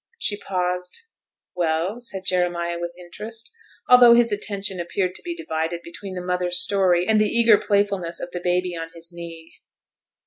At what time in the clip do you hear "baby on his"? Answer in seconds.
8.43-9.11